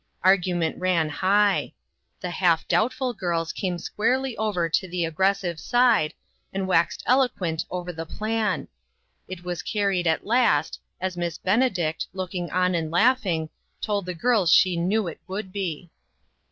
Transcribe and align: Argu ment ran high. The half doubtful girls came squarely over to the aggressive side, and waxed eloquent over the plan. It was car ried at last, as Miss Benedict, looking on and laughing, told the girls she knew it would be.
Argu 0.25 0.55
ment 0.57 0.75
ran 0.79 1.09
high. 1.09 1.73
The 2.21 2.31
half 2.31 2.67
doubtful 2.67 3.13
girls 3.13 3.53
came 3.53 3.77
squarely 3.77 4.35
over 4.35 4.67
to 4.67 4.87
the 4.87 5.05
aggressive 5.05 5.59
side, 5.59 6.15
and 6.51 6.65
waxed 6.67 7.03
eloquent 7.05 7.65
over 7.69 7.93
the 7.93 8.07
plan. 8.07 8.67
It 9.27 9.43
was 9.43 9.61
car 9.61 9.89
ried 9.89 10.07
at 10.07 10.25
last, 10.25 10.79
as 10.99 11.17
Miss 11.17 11.37
Benedict, 11.37 12.07
looking 12.13 12.49
on 12.49 12.73
and 12.73 12.89
laughing, 12.89 13.51
told 13.79 14.07
the 14.07 14.15
girls 14.15 14.51
she 14.51 14.75
knew 14.75 15.07
it 15.07 15.19
would 15.27 15.51
be. 15.53 15.91